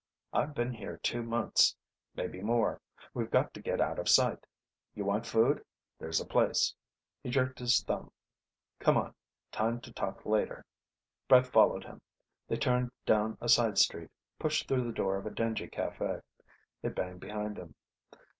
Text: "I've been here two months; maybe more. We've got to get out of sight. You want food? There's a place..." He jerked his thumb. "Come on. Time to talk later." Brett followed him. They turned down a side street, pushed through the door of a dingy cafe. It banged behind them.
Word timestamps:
"I've 0.33 0.55
been 0.55 0.73
here 0.73 0.97
two 0.97 1.21
months; 1.21 1.75
maybe 2.15 2.41
more. 2.41 2.81
We've 3.13 3.29
got 3.29 3.53
to 3.53 3.61
get 3.61 3.79
out 3.79 3.99
of 3.99 4.09
sight. 4.09 4.47
You 4.95 5.05
want 5.05 5.27
food? 5.27 5.63
There's 5.99 6.19
a 6.19 6.25
place..." 6.25 6.73
He 7.21 7.29
jerked 7.29 7.59
his 7.59 7.83
thumb. 7.83 8.09
"Come 8.79 8.97
on. 8.97 9.13
Time 9.51 9.79
to 9.81 9.93
talk 9.93 10.25
later." 10.25 10.65
Brett 11.27 11.45
followed 11.45 11.83
him. 11.83 12.01
They 12.47 12.57
turned 12.57 12.89
down 13.05 13.37
a 13.41 13.47
side 13.47 13.77
street, 13.77 14.09
pushed 14.39 14.67
through 14.67 14.85
the 14.85 14.91
door 14.91 15.17
of 15.17 15.27
a 15.27 15.29
dingy 15.29 15.67
cafe. 15.67 16.21
It 16.81 16.95
banged 16.95 17.19
behind 17.19 17.57
them. 17.57 17.75